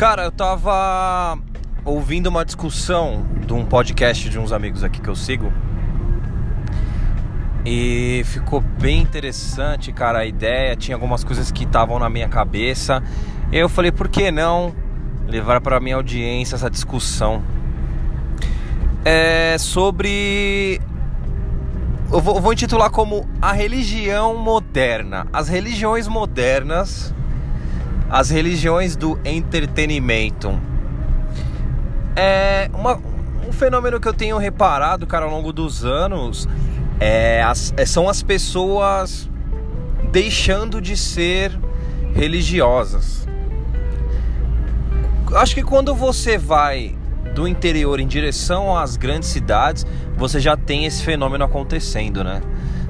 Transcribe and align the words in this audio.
Cara, 0.00 0.22
eu 0.22 0.32
tava 0.32 1.38
ouvindo 1.84 2.28
uma 2.28 2.42
discussão 2.42 3.26
de 3.46 3.52
um 3.52 3.66
podcast 3.66 4.30
de 4.30 4.38
uns 4.38 4.50
amigos 4.50 4.82
aqui 4.82 4.98
que 4.98 5.10
eu 5.10 5.14
sigo. 5.14 5.52
E 7.66 8.22
ficou 8.24 8.62
bem 8.62 9.02
interessante, 9.02 9.92
cara, 9.92 10.20
a 10.20 10.24
ideia. 10.24 10.74
Tinha 10.74 10.96
algumas 10.96 11.22
coisas 11.22 11.52
que 11.52 11.64
estavam 11.64 11.98
na 11.98 12.08
minha 12.08 12.30
cabeça. 12.30 13.02
Eu 13.52 13.68
falei, 13.68 13.92
por 13.92 14.08
que 14.08 14.30
não 14.30 14.74
levar 15.28 15.60
para 15.60 15.78
minha 15.78 15.96
audiência 15.96 16.54
essa 16.54 16.70
discussão? 16.70 17.42
É 19.04 19.58
sobre. 19.58 20.80
Eu 22.10 22.22
vou, 22.22 22.36
eu 22.36 22.40
vou 22.40 22.54
intitular 22.54 22.88
como 22.88 23.28
a 23.42 23.52
religião 23.52 24.34
moderna. 24.34 25.26
As 25.30 25.46
religiões 25.46 26.08
modernas, 26.08 27.14
as 28.10 28.30
religiões 28.30 28.96
do 28.96 29.18
entretenimento. 29.24 30.58
É 32.16 32.68
uma, 32.74 33.00
um 33.46 33.52
fenômeno 33.52 34.00
que 34.00 34.08
eu 34.08 34.12
tenho 34.12 34.36
reparado, 34.36 35.06
cara, 35.06 35.24
ao 35.24 35.30
longo 35.30 35.52
dos 35.52 35.84
anos 35.84 36.48
é, 37.00 37.42
as, 37.42 37.72
é, 37.78 37.86
são 37.86 38.08
as 38.08 38.22
pessoas 38.22 39.28
deixando 40.12 40.80
de 40.80 40.96
ser 40.96 41.58
religiosas. 42.14 43.26
Acho 45.34 45.54
que 45.54 45.62
quando 45.62 45.94
você 45.94 46.36
vai 46.36 46.94
do 47.34 47.48
interior 47.48 48.00
em 48.00 48.06
direção 48.06 48.76
às 48.76 48.96
grandes 48.96 49.28
cidades, 49.30 49.86
você 50.16 50.38
já 50.38 50.56
tem 50.56 50.84
esse 50.84 51.02
fenômeno 51.02 51.44
acontecendo, 51.44 52.22
né? 52.22 52.42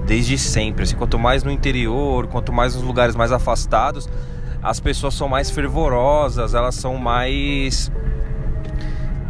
Desde 0.06 0.36
sempre. 0.38 0.82
Assim, 0.82 0.96
quanto 0.96 1.18
mais 1.18 1.44
no 1.44 1.50
interior, 1.50 2.26
quanto 2.26 2.52
mais 2.52 2.74
nos 2.74 2.82
lugares 2.82 3.14
mais 3.14 3.30
afastados, 3.30 4.08
as 4.62 4.78
pessoas 4.78 5.14
são 5.14 5.28
mais 5.28 5.50
fervorosas, 5.50 6.54
elas 6.54 6.74
são 6.74 6.96
mais 6.96 7.90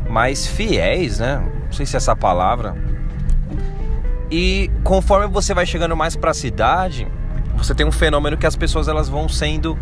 mais 0.08 0.46
fiéis, 0.46 1.20
né? 1.20 1.38
Não 1.66 1.72
sei 1.72 1.86
se 1.86 1.94
é 1.94 1.98
essa 1.98 2.16
palavra. 2.16 2.76
E 4.30 4.70
conforme 4.82 5.28
você 5.28 5.54
vai 5.54 5.64
chegando 5.64 5.96
mais 5.96 6.16
para 6.16 6.32
a 6.32 6.34
cidade, 6.34 7.06
você 7.56 7.74
tem 7.74 7.86
um 7.86 7.92
fenômeno 7.92 8.36
que 8.36 8.46
as 8.46 8.56
pessoas 8.56 8.88
elas 8.88 9.08
vão 9.08 9.28
sendo 9.28 9.78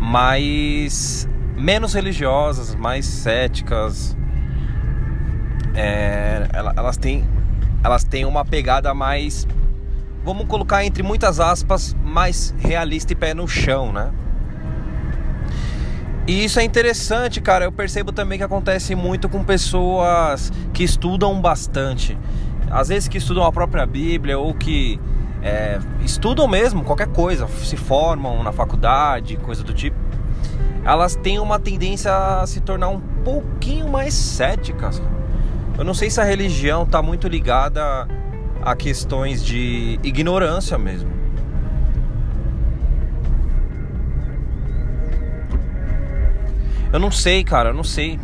mais 0.00 1.28
menos 1.56 1.94
religiosas, 1.94 2.74
mais 2.74 3.06
céticas. 3.06 4.16
É, 5.74 6.48
elas 6.76 6.96
têm 6.96 7.24
elas 7.84 8.04
têm 8.04 8.24
uma 8.24 8.44
pegada 8.44 8.92
mais 8.94 9.46
vamos 10.24 10.46
colocar 10.46 10.84
entre 10.84 11.02
muitas 11.02 11.40
aspas 11.40 11.96
mais 12.04 12.54
realista 12.58 13.12
e 13.12 13.16
pé 13.16 13.32
no 13.32 13.48
chão, 13.48 13.92
né? 13.92 14.12
E 16.26 16.44
isso 16.44 16.60
é 16.60 16.64
interessante, 16.64 17.40
cara. 17.40 17.64
Eu 17.64 17.72
percebo 17.72 18.12
também 18.12 18.38
que 18.38 18.44
acontece 18.44 18.94
muito 18.94 19.28
com 19.28 19.42
pessoas 19.42 20.52
que 20.72 20.84
estudam 20.84 21.40
bastante. 21.40 22.16
Às 22.70 22.88
vezes 22.88 23.08
que 23.08 23.18
estudam 23.18 23.44
a 23.44 23.52
própria 23.52 23.84
Bíblia 23.84 24.38
ou 24.38 24.54
que 24.54 25.00
é, 25.42 25.78
estudam 26.04 26.46
mesmo 26.46 26.84
qualquer 26.84 27.08
coisa, 27.08 27.48
se 27.48 27.76
formam 27.76 28.42
na 28.42 28.52
faculdade, 28.52 29.36
coisa 29.36 29.64
do 29.64 29.74
tipo. 29.74 29.96
Elas 30.84 31.16
têm 31.16 31.38
uma 31.38 31.58
tendência 31.58 32.12
a 32.12 32.46
se 32.46 32.60
tornar 32.60 32.88
um 32.88 33.00
pouquinho 33.00 33.88
mais 33.88 34.14
céticas. 34.14 35.02
Eu 35.76 35.84
não 35.84 35.94
sei 35.94 36.10
se 36.10 36.20
a 36.20 36.24
religião 36.24 36.84
está 36.84 37.02
muito 37.02 37.26
ligada 37.26 38.06
a 38.62 38.76
questões 38.76 39.44
de 39.44 39.98
ignorância 40.02 40.78
mesmo. 40.78 41.21
Eu 46.92 46.98
não 46.98 47.10
sei, 47.10 47.42
cara, 47.42 47.70
eu 47.70 47.74
não 47.74 47.84
sei. 47.84 48.20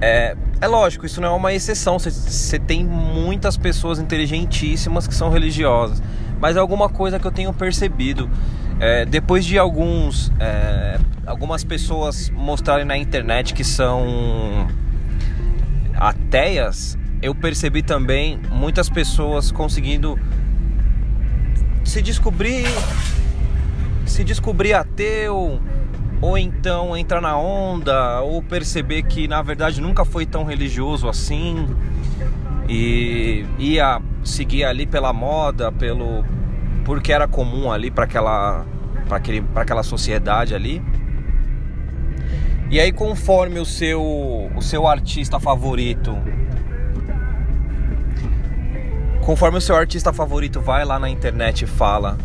É, 0.00 0.36
é 0.60 0.66
lógico, 0.66 1.04
isso 1.04 1.20
não 1.20 1.28
é 1.28 1.32
uma 1.32 1.52
exceção. 1.52 1.98
Você 1.98 2.58
tem 2.58 2.84
muitas 2.84 3.56
pessoas 3.56 3.98
inteligentíssimas 3.98 5.06
que 5.06 5.14
são 5.14 5.28
religiosas. 5.28 6.02
Mas 6.40 6.56
é 6.56 6.60
alguma 6.60 6.88
coisa 6.88 7.18
que 7.18 7.26
eu 7.26 7.32
tenho 7.32 7.52
percebido. 7.52 8.30
É, 8.78 9.04
depois 9.04 9.44
de 9.44 9.58
alguns 9.58 10.32
é, 10.38 10.98
algumas 11.26 11.64
pessoas 11.64 12.30
mostrarem 12.30 12.84
na 12.84 12.96
internet 12.96 13.54
que 13.54 13.64
são 13.64 14.66
ateias, 15.94 16.98
eu 17.22 17.34
percebi 17.34 17.82
também 17.82 18.38
muitas 18.50 18.88
pessoas 18.88 19.52
conseguindo 19.52 20.18
se 21.84 22.02
descobrir 22.02 22.66
se 24.04 24.24
descobrir 24.24 24.74
ateu 24.74 25.60
ou 26.24 26.38
então 26.38 26.96
entrar 26.96 27.20
na 27.20 27.36
onda, 27.36 28.22
ou 28.22 28.42
perceber 28.42 29.02
que 29.02 29.28
na 29.28 29.42
verdade 29.42 29.78
nunca 29.78 30.06
foi 30.06 30.24
tão 30.24 30.42
religioso 30.42 31.06
assim 31.06 31.68
e 32.66 33.44
ia 33.58 34.00
seguir 34.24 34.64
ali 34.64 34.86
pela 34.86 35.12
moda, 35.12 35.70
pelo 35.70 36.24
porque 36.82 37.12
era 37.12 37.28
comum 37.28 37.70
ali 37.70 37.90
para 37.90 38.04
aquela 38.04 38.64
para 39.06 39.18
aquele 39.18 39.42
para 39.42 39.62
aquela 39.62 39.82
sociedade 39.82 40.54
ali. 40.54 40.82
E 42.70 42.80
aí 42.80 42.90
conforme 42.90 43.60
o 43.60 43.66
seu 43.66 44.00
o 44.56 44.62
seu 44.62 44.88
artista 44.88 45.38
favorito 45.38 46.16
conforme 49.20 49.58
o 49.58 49.60
seu 49.60 49.76
artista 49.76 50.10
favorito 50.10 50.58
vai 50.58 50.86
lá 50.86 50.98
na 50.98 51.10
internet 51.10 51.64
e 51.64 51.66
fala 51.66 52.16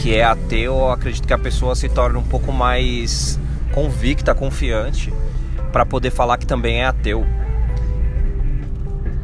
que 0.00 0.14
é 0.16 0.24
ateu, 0.24 0.76
eu 0.76 0.90
acredito 0.90 1.26
que 1.26 1.34
a 1.34 1.38
pessoa 1.38 1.74
se 1.74 1.86
torna 1.86 2.18
um 2.18 2.22
pouco 2.22 2.50
mais 2.50 3.38
convicta, 3.72 4.34
confiante, 4.34 5.12
para 5.72 5.84
poder 5.84 6.10
falar 6.10 6.38
que 6.38 6.46
também 6.46 6.80
é 6.80 6.86
ateu. 6.86 7.26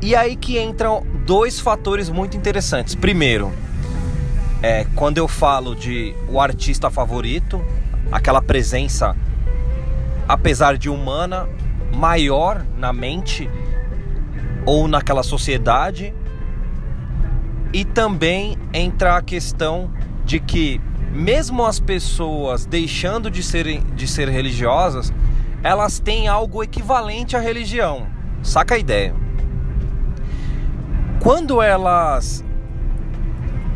E 0.03 0.15
aí 0.15 0.37
que 0.37 0.61
entram 0.61 1.03
dois 1.25 1.59
fatores 1.59 2.11
muito 2.11 2.37
interessantes. 2.37 2.95
Primeiro, 2.95 3.51
é 4.63 4.87
quando 4.95 5.17
eu 5.17 5.27
falo 5.27 5.75
de 5.75 6.15
o 6.29 6.39
artista 6.39 6.91
favorito, 6.91 7.65
aquela 8.13 8.43
presença, 8.43 9.17
apesar 10.29 10.77
de 10.77 10.91
humana, 10.91 11.49
maior 11.91 12.67
na 12.77 12.93
mente 12.93 13.49
ou 14.67 14.87
naquela 14.87 15.23
sociedade. 15.23 16.15
E 17.73 17.83
também 17.83 18.59
entra 18.75 19.17
a 19.17 19.23
questão 19.23 19.91
de 20.27 20.41
que 20.41 20.81
mesmo 21.13 21.65
as 21.65 21.81
pessoas 21.81 22.67
deixando 22.67 23.31
de 23.31 23.43
serem 23.43 23.81
de 23.95 24.07
ser 24.07 24.29
religiosas, 24.29 25.13
elas 25.63 25.99
têm 25.99 26.29
algo 26.29 26.63
equivalente 26.63 27.37
à 27.37 27.41
religião. 27.41 28.09
Saca 28.43 28.75
a 28.75 28.79
ideia? 28.79 29.15
Quando 31.21 31.63
elas 31.63 32.45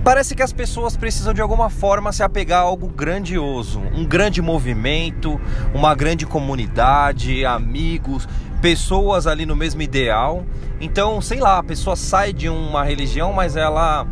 parece 0.04 0.34
que 0.34 0.42
as 0.42 0.52
pessoas 0.52 0.96
precisam 0.96 1.32
de 1.32 1.40
alguma 1.40 1.70
forma 1.70 2.12
se 2.12 2.22
apegar 2.22 2.60
a 2.60 2.62
algo 2.62 2.88
grandioso, 2.88 3.80
um 3.94 4.04
grande 4.04 4.42
movimento, 4.42 5.40
uma 5.72 5.94
grande 5.94 6.26
comunidade, 6.26 7.44
amigos, 7.44 8.28
pessoas 8.60 9.26
ali 9.26 9.46
no 9.46 9.54
mesmo 9.54 9.82
ideal. 9.82 10.44
Então, 10.80 11.20
sei 11.20 11.38
lá, 11.38 11.58
a 11.58 11.62
pessoa 11.62 11.96
sai 11.96 12.32
de 12.32 12.48
uma 12.48 12.82
religião, 12.82 13.32
mas 13.32 13.56
ela 13.56 14.06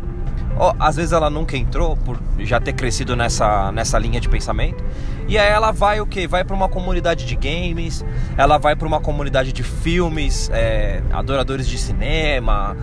oh, 0.57 0.73
às 0.79 0.95
vezes 0.95 1.11
ela 1.11 1.29
nunca 1.29 1.57
entrou 1.57 1.97
por 1.97 2.19
já 2.39 2.59
ter 2.59 2.73
crescido 2.73 3.15
nessa, 3.15 3.71
nessa 3.71 3.97
linha 3.99 4.19
de 4.19 4.29
pensamento. 4.29 4.83
E 5.27 5.37
aí 5.37 5.49
ela 5.49 5.71
vai 5.71 6.01
o 6.01 6.05
que? 6.05 6.27
Vai 6.27 6.43
para 6.43 6.55
uma 6.55 6.67
comunidade 6.67 7.25
de 7.25 7.35
games, 7.35 8.03
ela 8.37 8.57
vai 8.57 8.75
para 8.75 8.87
uma 8.87 8.99
comunidade 8.99 9.53
de 9.53 9.63
filmes, 9.63 10.49
é, 10.51 11.03
adoradores 11.11 11.67
de 11.67 11.77
cinema, 11.77 12.75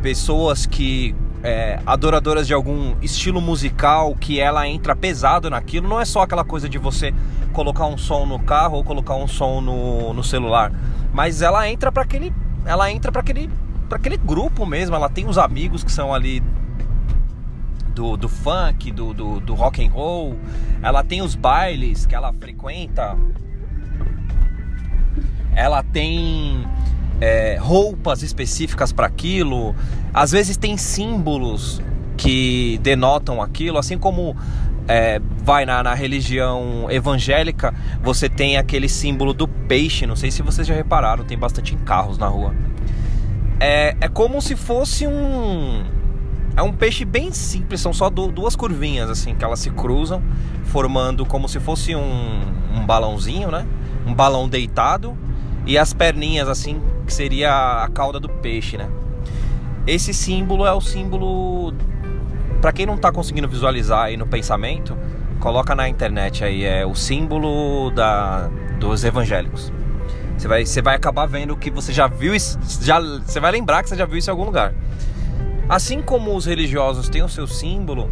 pessoas 0.00 0.64
que 0.64 1.14
é, 1.42 1.80
adoradoras 1.84 2.46
de 2.46 2.54
algum 2.54 2.94
estilo 3.02 3.40
musical 3.40 4.14
que 4.14 4.38
ela 4.38 4.66
entra 4.68 4.94
pesado 4.94 5.50
naquilo. 5.50 5.88
Não 5.88 6.00
é 6.00 6.04
só 6.04 6.22
aquela 6.22 6.44
coisa 6.44 6.68
de 6.68 6.78
você 6.78 7.12
colocar 7.52 7.86
um 7.86 7.98
som 7.98 8.24
no 8.24 8.38
carro 8.38 8.76
ou 8.76 8.84
colocar 8.84 9.14
um 9.14 9.26
som 9.26 9.60
no, 9.60 10.14
no 10.14 10.22
celular, 10.22 10.72
mas 11.12 11.42
ela 11.42 11.68
entra 11.68 11.90
para 11.90 12.02
aquele, 12.02 12.32
ela 12.64 12.90
entra 12.90 13.10
para 13.10 13.20
aquele, 13.20 13.50
para 13.88 13.98
aquele 13.98 14.16
grupo 14.16 14.64
mesmo. 14.64 14.94
Ela 14.94 15.08
tem 15.08 15.28
os 15.28 15.36
amigos 15.36 15.82
que 15.82 15.90
são 15.90 16.14
ali 16.14 16.42
do, 17.92 18.16
do 18.16 18.28
funk, 18.28 18.90
do, 18.90 19.14
do, 19.14 19.40
do 19.40 19.54
rock 19.54 19.84
and 19.84 19.90
roll. 19.90 20.36
Ela 20.82 21.04
tem 21.04 21.22
os 21.22 21.34
bailes 21.34 22.06
que 22.06 22.14
ela 22.14 22.32
frequenta. 22.32 23.16
Ela 25.54 25.82
tem 25.82 26.66
é, 27.20 27.56
roupas 27.60 28.22
específicas 28.22 28.92
para 28.92 29.06
aquilo. 29.06 29.74
Às 30.12 30.32
vezes 30.32 30.56
tem 30.56 30.76
símbolos 30.76 31.80
que 32.16 32.78
denotam 32.82 33.40
aquilo, 33.40 33.78
assim 33.78 33.96
como 33.98 34.36
é, 34.88 35.20
vai 35.44 35.64
na, 35.64 35.82
na, 35.82 35.94
religião 35.94 36.86
evangélica, 36.90 37.74
você 38.02 38.28
tem 38.28 38.56
aquele 38.56 38.88
símbolo 38.88 39.32
do 39.32 39.46
peixe. 39.46 40.06
Não 40.06 40.16
sei 40.16 40.30
se 40.30 40.42
vocês 40.42 40.66
já 40.66 40.74
repararam, 40.74 41.24
tem 41.24 41.38
bastante 41.38 41.76
carros 41.76 42.18
na 42.18 42.26
rua. 42.26 42.54
É, 43.60 43.96
é 44.00 44.08
como 44.08 44.40
se 44.42 44.56
fosse 44.56 45.06
um 45.06 45.84
é 46.56 46.62
um 46.62 46.72
peixe 46.72 47.04
bem 47.04 47.32
simples, 47.32 47.80
são 47.80 47.92
só 47.92 48.10
duas 48.10 48.54
curvinhas 48.54 49.08
assim 49.08 49.34
que 49.34 49.44
elas 49.44 49.58
se 49.58 49.70
cruzam, 49.70 50.22
formando 50.64 51.24
como 51.24 51.48
se 51.48 51.58
fosse 51.58 51.94
um, 51.94 52.40
um 52.74 52.84
balãozinho, 52.84 53.50
né? 53.50 53.66
um 54.06 54.14
balão 54.14 54.48
deitado 54.48 55.16
e 55.66 55.78
as 55.78 55.92
perninhas 55.92 56.48
assim, 56.48 56.80
que 57.06 57.12
seria 57.12 57.82
a 57.82 57.88
cauda 57.88 58.18
do 58.18 58.28
peixe, 58.28 58.76
né? 58.76 58.88
Esse 59.86 60.12
símbolo 60.12 60.66
é 60.66 60.72
o 60.72 60.80
símbolo 60.80 61.72
para 62.60 62.72
quem 62.72 62.86
não 62.86 62.96
tá 62.96 63.10
conseguindo 63.10 63.48
visualizar 63.48 64.04
aí 64.04 64.16
no 64.16 64.26
pensamento, 64.26 64.96
coloca 65.40 65.74
na 65.74 65.88
internet 65.88 66.44
aí 66.44 66.64
é 66.64 66.86
o 66.86 66.94
símbolo 66.94 67.90
da 67.90 68.48
dos 68.78 69.04
evangélicos. 69.04 69.72
Você 70.36 70.48
vai, 70.48 70.66
você 70.66 70.82
vai 70.82 70.96
acabar 70.96 71.26
vendo 71.26 71.56
que 71.56 71.70
você 71.70 71.92
já 71.92 72.06
viu 72.06 72.34
isso, 72.34 72.58
já, 72.80 73.00
você 73.00 73.38
vai 73.38 73.52
lembrar 73.52 73.82
que 73.82 73.88
você 73.88 73.96
já 73.96 74.04
viu 74.04 74.18
isso 74.18 74.28
em 74.28 74.32
algum 74.32 74.44
lugar. 74.44 74.74
Assim 75.72 76.02
como 76.02 76.36
os 76.36 76.44
religiosos 76.44 77.08
têm 77.08 77.22
o 77.22 77.28
seu 77.30 77.46
símbolo, 77.46 78.10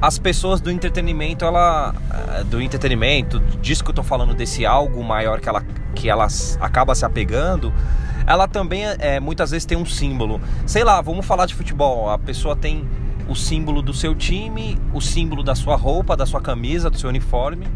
as 0.00 0.18
pessoas 0.18 0.62
do 0.62 0.70
entretenimento, 0.70 1.44
ela 1.44 1.94
eh, 2.10 2.44
do 2.44 2.58
entretenimento, 2.58 3.38
disso 3.60 3.84
que 3.84 3.90
eu 3.90 3.94
tô 3.94 4.02
falando 4.02 4.32
desse 4.32 4.64
algo 4.64 5.04
maior 5.04 5.38
que 5.38 5.46
ela 5.46 5.62
que 5.94 6.08
ela 6.08 6.26
acaba 6.58 6.94
se 6.94 7.04
apegando, 7.04 7.70
ela 8.26 8.48
também 8.48 8.84
é, 8.98 9.20
muitas 9.20 9.50
vezes 9.50 9.66
tem 9.66 9.76
um 9.76 9.84
símbolo. 9.84 10.40
Sei 10.64 10.82
lá, 10.82 11.02
vamos 11.02 11.26
falar 11.26 11.44
de 11.44 11.54
futebol. 11.54 12.08
A 12.08 12.18
pessoa 12.18 12.56
tem 12.56 12.88
o 13.28 13.36
símbolo 13.36 13.82
do 13.82 13.92
seu 13.92 14.14
time, 14.14 14.78
o 14.94 15.00
símbolo 15.02 15.42
da 15.42 15.54
sua 15.54 15.76
roupa, 15.76 16.16
da 16.16 16.24
sua 16.24 16.40
camisa, 16.40 16.88
do 16.88 16.98
seu 16.98 17.10
uniforme. 17.10 17.68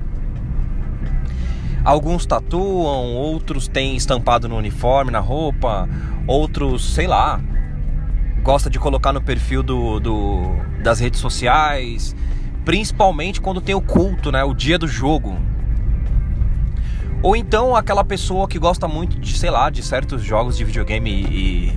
Alguns 1.84 2.24
tatuam, 2.24 3.12
outros 3.12 3.68
têm 3.68 3.96
estampado 3.96 4.48
no 4.48 4.56
uniforme, 4.56 5.10
na 5.10 5.20
roupa, 5.20 5.86
outros, 6.26 6.94
sei 6.94 7.06
lá, 7.06 7.38
gosta 8.46 8.70
de 8.70 8.78
colocar 8.78 9.12
no 9.12 9.20
perfil 9.20 9.60
do, 9.60 9.98
do, 9.98 10.56
das 10.80 11.00
redes 11.00 11.18
sociais, 11.18 12.14
principalmente 12.64 13.40
quando 13.40 13.60
tem 13.60 13.74
o 13.74 13.80
culto, 13.80 14.30
né, 14.30 14.44
o 14.44 14.54
dia 14.54 14.78
do 14.78 14.86
jogo. 14.86 15.36
Ou 17.24 17.34
então 17.34 17.74
aquela 17.74 18.04
pessoa 18.04 18.46
que 18.46 18.56
gosta 18.56 18.86
muito 18.86 19.18
de, 19.18 19.36
sei 19.36 19.50
lá, 19.50 19.68
de 19.68 19.82
certos 19.82 20.22
jogos 20.22 20.56
de 20.56 20.62
videogame 20.62 21.10
e, 21.10 21.76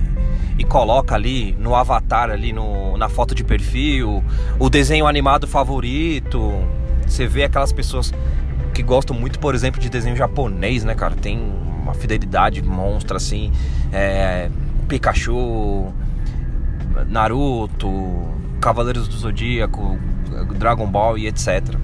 e 0.58 0.62
coloca 0.62 1.12
ali 1.12 1.56
no 1.58 1.74
avatar, 1.74 2.30
ali 2.30 2.52
no, 2.52 2.96
na 2.96 3.08
foto 3.08 3.34
de 3.34 3.42
perfil, 3.42 4.22
o 4.56 4.70
desenho 4.70 5.08
animado 5.08 5.48
favorito. 5.48 6.52
Você 7.04 7.26
vê 7.26 7.42
aquelas 7.42 7.72
pessoas 7.72 8.14
que 8.72 8.84
gostam 8.84 9.16
muito, 9.16 9.40
por 9.40 9.56
exemplo, 9.56 9.80
de 9.80 9.90
desenho 9.90 10.14
japonês, 10.14 10.84
né, 10.84 10.94
cara? 10.94 11.16
Tem 11.16 11.36
uma 11.82 11.94
fidelidade 11.94 12.62
monstra, 12.62 13.16
assim. 13.16 13.50
É, 13.92 14.48
Pikachu, 14.86 15.92
Naruto, 17.08 17.90
Cavaleiros 18.60 19.08
do 19.08 19.16
Zodíaco, 19.16 19.98
Dragon 20.56 20.86
Ball 20.86 21.18
e 21.18 21.26
etc. 21.26 21.74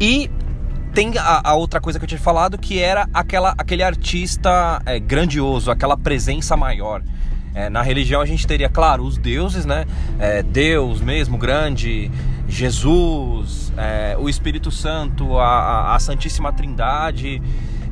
E 0.00 0.30
tem 0.92 1.12
a, 1.18 1.50
a, 1.50 1.54
outra 1.54 1.80
coisa 1.80 1.98
que 1.98 2.04
eu 2.04 2.08
tinha 2.08 2.20
falado 2.20 2.56
que 2.56 2.80
era 2.80 3.08
aquela, 3.12 3.54
aquele 3.58 3.82
artista 3.82 4.80
é, 4.86 4.98
grandioso, 4.98 5.70
aquela 5.70 5.96
presença 5.96 6.56
maior. 6.56 7.02
É, 7.54 7.68
na 7.68 7.82
religião 7.82 8.20
a 8.20 8.26
gente 8.26 8.46
teria, 8.46 8.68
claro, 8.68 9.04
os 9.04 9.16
deuses, 9.16 9.64
né? 9.64 9.84
É, 10.18 10.42
Deus 10.42 11.00
mesmo, 11.00 11.38
grande, 11.38 12.10
Jesus, 12.48 13.72
é, 13.76 14.16
o 14.18 14.28
Espírito 14.28 14.70
Santo, 14.70 15.38
a, 15.38 15.94
a 15.94 15.98
Santíssima 15.98 16.52
Trindade, 16.52 17.40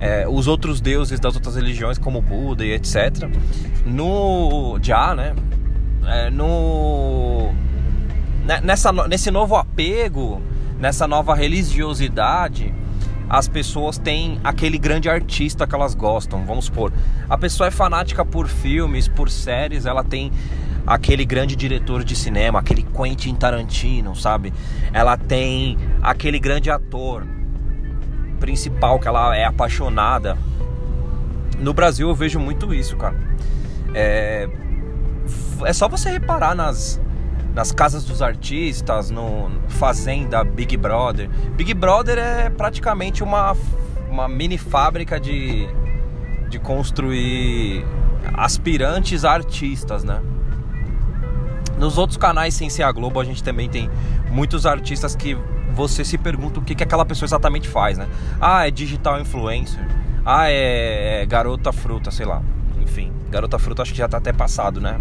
é, 0.02 0.26
os 0.28 0.48
outros 0.48 0.80
deuses 0.80 1.20
das 1.20 1.36
outras 1.36 1.54
religiões, 1.54 1.96
como 1.96 2.20
Buda 2.20 2.66
e 2.66 2.72
etc. 2.72 3.30
No 3.86 4.76
Já, 4.82 5.14
né? 5.14 5.32
É, 6.04 6.28
no 6.28 7.52
né, 8.44 8.60
nessa, 8.60 8.92
nesse 9.06 9.30
novo 9.30 9.54
apego, 9.54 10.42
nessa 10.80 11.06
nova 11.06 11.36
religiosidade, 11.36 12.74
as 13.30 13.46
pessoas 13.46 13.96
têm 13.96 14.40
aquele 14.42 14.76
grande 14.76 15.08
artista 15.08 15.68
que 15.68 15.74
elas 15.74 15.94
gostam. 15.94 16.44
Vamos 16.44 16.64
supor, 16.64 16.92
a 17.30 17.38
pessoa 17.38 17.68
é 17.68 17.70
fanática 17.70 18.24
por 18.24 18.48
filmes, 18.48 19.06
por 19.06 19.30
séries, 19.30 19.86
ela 19.86 20.02
tem 20.02 20.32
aquele 20.84 21.24
grande 21.24 21.54
diretor 21.54 22.02
de 22.02 22.16
cinema, 22.16 22.58
aquele 22.58 22.82
Quentin 22.82 23.36
Tarantino, 23.36 24.16
sabe? 24.16 24.52
Ela 24.92 25.16
tem 25.16 25.78
aquele 26.02 26.40
grande 26.40 26.72
ator 26.72 27.24
principal 28.42 28.98
que 28.98 29.06
ela 29.06 29.36
é 29.36 29.44
apaixonada. 29.44 30.36
No 31.60 31.72
Brasil 31.72 32.08
eu 32.08 32.14
vejo 32.14 32.40
muito 32.40 32.74
isso, 32.74 32.96
cara. 32.96 33.14
É, 33.94 34.48
é 35.64 35.72
só 35.72 35.86
você 35.86 36.10
reparar 36.10 36.52
nas 36.52 37.00
nas 37.54 37.70
casas 37.70 38.02
dos 38.04 38.22
artistas, 38.22 39.10
no 39.10 39.50
Fazenda, 39.68 40.42
Big 40.42 40.74
Brother. 40.76 41.28
Big 41.54 41.74
Brother 41.74 42.18
é 42.18 42.48
praticamente 42.50 43.22
uma, 43.22 43.54
uma 44.10 44.26
mini 44.26 44.56
fábrica 44.56 45.20
de, 45.20 45.68
de 46.48 46.58
construir 46.58 47.84
aspirantes 48.32 49.22
a 49.24 49.32
artistas, 49.32 50.02
né? 50.02 50.22
Nos 51.82 51.98
outros 51.98 52.16
canais 52.16 52.54
sem 52.54 52.70
ser 52.70 52.84
a 52.84 52.92
Globo, 52.92 53.18
a 53.18 53.24
gente 53.24 53.42
também 53.42 53.68
tem 53.68 53.90
muitos 54.30 54.66
artistas 54.66 55.16
que 55.16 55.36
você 55.74 56.04
se 56.04 56.16
pergunta 56.16 56.60
o 56.60 56.62
que, 56.62 56.76
que 56.76 56.84
aquela 56.84 57.04
pessoa 57.04 57.26
exatamente 57.26 57.68
faz, 57.68 57.98
né? 57.98 58.06
Ah, 58.40 58.68
é 58.68 58.70
digital 58.70 59.20
influencer. 59.20 59.84
Ah, 60.24 60.48
é, 60.48 61.22
é 61.22 61.26
garota 61.26 61.72
fruta, 61.72 62.12
sei 62.12 62.24
lá. 62.24 62.40
Enfim, 62.80 63.12
garota 63.28 63.58
fruta 63.58 63.82
acho 63.82 63.90
que 63.90 63.98
já 63.98 64.06
tá 64.06 64.18
até 64.18 64.32
passado, 64.32 64.80
né? 64.80 65.00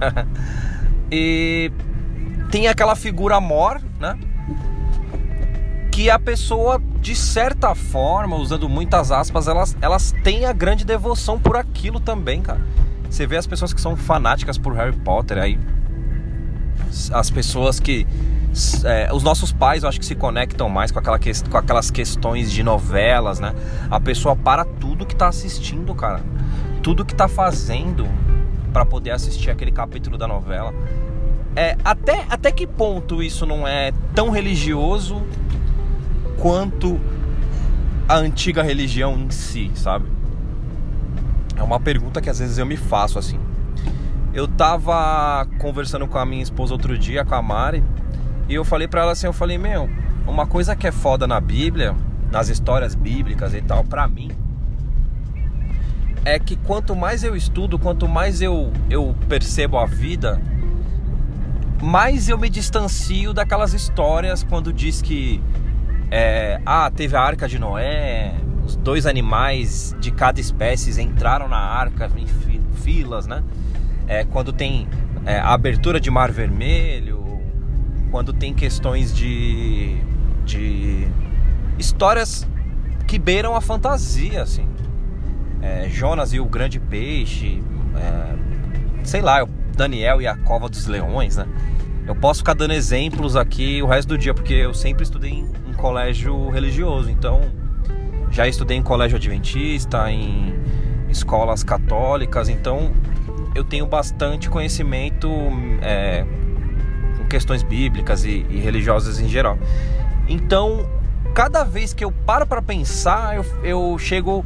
E 1.10 1.72
tem 2.50 2.68
aquela 2.68 2.94
figura 2.94 3.40
mor, 3.40 3.82
né? 3.98 4.16
Que 5.90 6.08
a 6.08 6.20
pessoa, 6.20 6.80
de 7.00 7.16
certa 7.16 7.74
forma, 7.74 8.36
usando 8.36 8.68
muitas 8.68 9.10
aspas, 9.10 9.48
elas, 9.48 9.76
elas 9.82 10.14
têm 10.22 10.46
a 10.46 10.52
grande 10.52 10.84
devoção 10.86 11.38
por 11.38 11.56
aquilo 11.56 11.98
também, 11.98 12.40
cara. 12.40 12.60
Você 13.10 13.26
vê 13.26 13.36
as 13.36 13.46
pessoas 13.46 13.74
que 13.74 13.80
são 13.80 13.96
fanáticas 13.96 14.56
por 14.56 14.72
Harry 14.72 14.96
Potter 14.96 15.36
aí. 15.36 15.58
As 17.12 17.30
pessoas 17.30 17.80
que. 17.80 18.06
É, 18.84 19.10
os 19.12 19.22
nossos 19.22 19.50
pais, 19.50 19.82
eu 19.82 19.88
acho 19.88 19.98
que 19.98 20.04
se 20.04 20.14
conectam 20.14 20.68
mais 20.68 20.90
com, 20.90 20.98
aquela 20.98 21.18
que, 21.18 21.32
com 21.48 21.56
aquelas 21.56 21.90
questões 21.90 22.52
de 22.52 22.62
novelas, 22.62 23.40
né? 23.40 23.54
A 23.90 23.98
pessoa 23.98 24.36
para 24.36 24.64
tudo 24.64 25.06
que 25.06 25.16
tá 25.16 25.28
assistindo, 25.28 25.94
cara. 25.94 26.20
Tudo 26.82 27.04
que 27.04 27.14
tá 27.14 27.28
fazendo 27.28 28.06
para 28.72 28.84
poder 28.84 29.10
assistir 29.10 29.50
aquele 29.50 29.72
capítulo 29.72 30.18
da 30.18 30.26
novela. 30.26 30.74
É, 31.54 31.76
até, 31.84 32.26
até 32.28 32.50
que 32.50 32.66
ponto 32.66 33.22
isso 33.22 33.44
não 33.44 33.66
é 33.66 33.92
tão 34.14 34.30
religioso 34.30 35.22
quanto 36.38 36.98
a 38.08 38.16
antiga 38.16 38.62
religião 38.62 39.18
em 39.18 39.30
si, 39.30 39.70
sabe? 39.74 40.06
É 41.56 41.62
uma 41.62 41.78
pergunta 41.78 42.20
que 42.20 42.30
às 42.30 42.38
vezes 42.38 42.58
eu 42.58 42.66
me 42.66 42.76
faço 42.76 43.18
assim. 43.18 43.38
Eu 44.34 44.48
tava 44.48 45.46
conversando 45.58 46.06
com 46.06 46.18
a 46.18 46.24
minha 46.24 46.42
esposa 46.42 46.72
outro 46.72 46.96
dia, 46.96 47.24
com 47.24 47.34
a 47.34 47.42
Mari, 47.42 47.84
e 48.48 48.54
eu 48.54 48.64
falei 48.64 48.88
para 48.88 49.02
ela 49.02 49.12
assim, 49.12 49.26
eu 49.26 49.32
falei, 49.32 49.58
meu, 49.58 49.90
uma 50.26 50.46
coisa 50.46 50.74
que 50.74 50.86
é 50.86 50.92
foda 50.92 51.26
na 51.26 51.38
Bíblia, 51.38 51.94
nas 52.30 52.48
histórias 52.48 52.94
bíblicas 52.94 53.52
e 53.52 53.60
tal, 53.60 53.84
para 53.84 54.08
mim, 54.08 54.30
é 56.24 56.38
que 56.38 56.56
quanto 56.56 56.96
mais 56.96 57.22
eu 57.22 57.36
estudo, 57.36 57.78
quanto 57.78 58.08
mais 58.08 58.40
eu, 58.40 58.72
eu 58.88 59.14
percebo 59.28 59.76
a 59.76 59.84
vida, 59.84 60.40
mais 61.82 62.28
eu 62.28 62.38
me 62.38 62.48
distancio 62.48 63.34
daquelas 63.34 63.74
histórias 63.74 64.42
quando 64.42 64.72
diz 64.72 65.02
que 65.02 65.42
é, 66.10 66.60
ah, 66.64 66.90
teve 66.90 67.16
a 67.16 67.20
arca 67.20 67.46
de 67.46 67.58
Noé, 67.58 68.34
os 68.64 68.76
dois 68.76 69.04
animais 69.04 69.94
de 70.00 70.10
cada 70.10 70.40
espécie 70.40 70.98
entraram 71.02 71.48
na 71.48 71.58
arca 71.58 72.10
em 72.16 72.26
filas, 72.82 73.26
né? 73.26 73.42
É, 74.06 74.24
quando 74.24 74.52
tem 74.52 74.88
é, 75.24 75.38
a 75.38 75.52
abertura 75.52 76.00
de 76.00 76.10
Mar 76.10 76.30
Vermelho, 76.30 77.40
quando 78.10 78.32
tem 78.32 78.52
questões 78.52 79.14
de, 79.14 79.96
de 80.44 81.06
histórias 81.78 82.46
que 83.06 83.18
beiram 83.18 83.54
a 83.56 83.60
fantasia, 83.60 84.42
assim 84.42 84.72
é, 85.62 85.88
Jonas 85.88 86.32
e 86.32 86.40
o 86.40 86.44
Grande 86.44 86.80
Peixe, 86.80 87.62
é, 87.96 89.04
sei 89.04 89.22
lá, 89.22 89.46
Daniel 89.76 90.20
e 90.20 90.26
a 90.26 90.36
Cova 90.36 90.68
dos 90.68 90.86
Leões, 90.86 91.36
né? 91.36 91.46
Eu 92.04 92.16
posso 92.16 92.40
ficar 92.40 92.54
dando 92.54 92.72
exemplos 92.72 93.36
aqui 93.36 93.80
o 93.80 93.86
resto 93.86 94.08
do 94.08 94.18
dia, 94.18 94.34
porque 94.34 94.54
eu 94.54 94.74
sempre 94.74 95.04
estudei 95.04 95.30
em, 95.30 95.48
em 95.68 95.72
colégio 95.72 96.50
religioso, 96.50 97.08
então 97.08 97.40
já 98.28 98.48
estudei 98.48 98.76
em 98.76 98.82
colégio 98.82 99.16
adventista, 99.16 100.10
em 100.10 100.52
escolas 101.08 101.62
católicas, 101.62 102.48
então 102.48 102.90
eu 103.54 103.64
tenho 103.64 103.86
bastante 103.86 104.48
conhecimento 104.48 105.28
é, 105.80 106.24
com 107.16 107.26
questões 107.26 107.62
bíblicas 107.62 108.24
e, 108.24 108.46
e, 108.48 108.58
religiosas 108.58 109.20
em 109.20 109.28
geral. 109.28 109.58
Então, 110.28 110.88
cada 111.34 111.64
vez 111.64 111.92
que 111.92 112.04
eu 112.04 112.10
paro 112.10 112.46
para 112.46 112.62
pensar, 112.62 113.36
eu, 113.36 113.44
eu 113.64 113.98
chego 113.98 114.44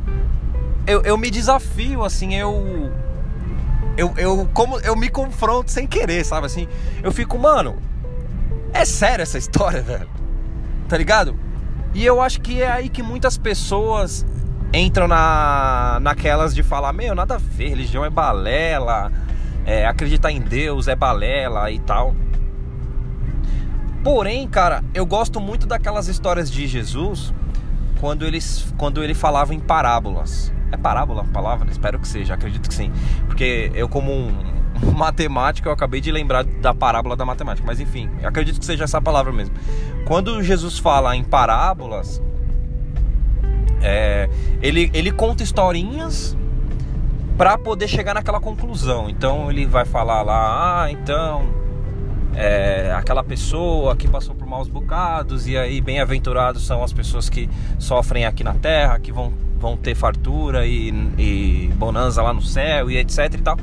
eu, 0.86 1.02
eu 1.02 1.18
me 1.18 1.30
desafio, 1.30 2.04
assim, 2.04 2.34
eu. 2.34 2.90
Eu, 3.96 4.12
eu, 4.16 4.48
como, 4.52 4.78
eu 4.80 4.94
me 4.94 5.08
confronto 5.08 5.70
sem 5.70 5.86
querer, 5.86 6.24
sabe 6.24 6.46
assim? 6.46 6.68
Eu 7.02 7.10
fico, 7.10 7.38
mano, 7.38 7.76
é 8.72 8.84
sério 8.84 9.22
essa 9.22 9.38
história, 9.38 9.80
velho? 9.82 10.08
Tá 10.88 10.96
ligado? 10.96 11.36
E 11.94 12.04
eu 12.04 12.20
acho 12.20 12.40
que 12.40 12.62
é 12.62 12.70
aí 12.70 12.88
que 12.88 13.02
muitas 13.02 13.38
pessoas 13.38 14.24
entram 14.72 15.08
na, 15.08 15.98
naquelas 16.00 16.54
de 16.54 16.62
falar: 16.62 16.92
Meu, 16.92 17.14
nada 17.14 17.36
a 17.36 17.38
ver, 17.38 17.68
religião 17.68 18.04
é 18.04 18.10
balela, 18.10 19.12
é, 19.64 19.86
acreditar 19.86 20.30
em 20.30 20.40
Deus 20.40 20.88
é 20.88 20.94
balela 20.94 21.70
e 21.70 21.78
tal. 21.80 22.14
Porém, 24.02 24.46
cara, 24.46 24.84
eu 24.94 25.04
gosto 25.04 25.40
muito 25.40 25.66
daquelas 25.66 26.06
histórias 26.06 26.48
de 26.48 26.66
Jesus 26.66 27.34
quando, 28.00 28.24
eles, 28.24 28.72
quando 28.78 29.02
ele 29.02 29.14
falava 29.14 29.52
em 29.52 29.58
parábolas. 29.58 30.52
É 30.70 30.76
parábola 30.76 31.22
a 31.22 31.24
palavra? 31.24 31.68
Espero 31.70 31.98
que 31.98 32.06
seja, 32.06 32.34
acredito 32.34 32.68
que 32.68 32.74
sim. 32.74 32.92
Porque 33.26 33.70
eu, 33.74 33.88
como 33.88 34.12
um, 34.12 34.32
matemático, 34.94 35.68
eu 35.68 35.72
acabei 35.72 36.00
de 36.00 36.12
lembrar 36.12 36.44
da 36.44 36.72
parábola 36.72 37.16
da 37.16 37.24
matemática. 37.24 37.66
Mas 37.66 37.80
enfim, 37.80 38.08
acredito 38.22 38.60
que 38.60 38.66
seja 38.66 38.84
essa 38.84 39.00
palavra 39.00 39.32
mesmo. 39.32 39.54
Quando 40.06 40.40
Jesus 40.42 40.78
fala 40.78 41.16
em 41.16 41.24
parábolas, 41.24 42.22
é, 43.82 44.28
ele, 44.62 44.90
ele 44.92 45.10
conta 45.10 45.42
historinhas 45.42 46.36
para 47.36 47.58
poder 47.58 47.88
chegar 47.88 48.14
naquela 48.14 48.40
conclusão. 48.40 49.08
Então 49.10 49.50
ele 49.50 49.66
vai 49.66 49.84
falar 49.84 50.22
lá, 50.22 50.84
ah, 50.84 50.90
então 50.90 51.44
é, 52.34 52.92
aquela 52.94 53.24
pessoa 53.24 53.96
que 53.96 54.06
passou 54.08 54.34
por 54.34 54.46
maus 54.46 54.68
bocados 54.68 55.46
e 55.46 55.56
aí 55.56 55.80
bem-aventurados 55.80 56.66
são 56.66 56.82
as 56.82 56.92
pessoas 56.92 57.28
que 57.28 57.48
sofrem 57.78 58.26
aqui 58.26 58.44
na 58.44 58.54
terra, 58.54 58.98
que 58.98 59.10
vão, 59.12 59.32
vão 59.58 59.76
ter 59.76 59.94
fartura 59.94 60.66
e, 60.66 60.88
e 61.18 61.70
bonança 61.76 62.22
lá 62.22 62.32
no 62.32 62.42
céu 62.42 62.90
e 62.90 62.96
etc 62.98 63.34
e 63.34 63.42
tal. 63.42 63.56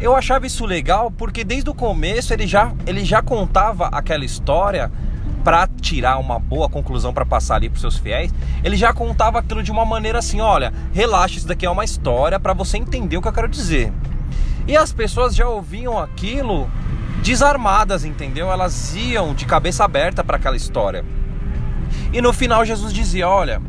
Eu 0.00 0.16
achava 0.16 0.46
isso 0.46 0.66
legal 0.66 1.10
porque 1.10 1.44
desde 1.44 1.70
o 1.70 1.74
começo 1.74 2.32
ele 2.32 2.46
já, 2.46 2.72
ele 2.86 3.04
já 3.04 3.22
contava 3.22 3.86
aquela 3.86 4.24
história 4.24 4.90
para 5.42 5.66
tirar 5.80 6.18
uma 6.18 6.38
boa 6.38 6.68
conclusão 6.68 7.12
para 7.12 7.26
passar 7.26 7.56
ali 7.56 7.68
para 7.68 7.80
seus 7.80 7.96
fiéis, 7.96 8.32
ele 8.62 8.76
já 8.76 8.92
contava 8.92 9.38
aquilo 9.38 9.62
de 9.62 9.70
uma 9.70 9.84
maneira 9.84 10.18
assim, 10.18 10.40
olha, 10.40 10.72
relaxa, 10.92 11.38
isso 11.38 11.48
daqui 11.48 11.66
é 11.66 11.70
uma 11.70 11.84
história 11.84 12.38
para 12.38 12.52
você 12.52 12.78
entender 12.78 13.16
o 13.16 13.22
que 13.22 13.28
eu 13.28 13.32
quero 13.32 13.48
dizer. 13.48 13.92
E 14.66 14.76
as 14.76 14.92
pessoas 14.92 15.34
já 15.34 15.48
ouviam 15.48 15.98
aquilo 15.98 16.70
desarmadas, 17.22 18.04
entendeu? 18.04 18.50
Elas 18.50 18.94
iam 18.94 19.34
de 19.34 19.44
cabeça 19.44 19.84
aberta 19.84 20.22
para 20.22 20.36
aquela 20.36 20.56
história. 20.56 21.04
E 22.12 22.20
no 22.20 22.32
final 22.32 22.64
Jesus 22.64 22.92
dizia, 22.92 23.28
olha, 23.28 23.60